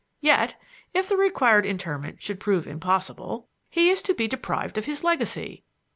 Yet, 0.21 0.55
if 0.95 1.07
the 1.07 1.15
required 1.15 1.63
interment 1.63 2.23
should 2.23 2.39
prove 2.39 2.65
impossible, 2.65 3.47
he 3.69 3.91
is 3.91 4.01
to 4.01 4.15
be 4.15 4.27
deprived 4.27 4.79
of 4.79 4.85
his 4.85 5.03
legacy." 5.03 5.63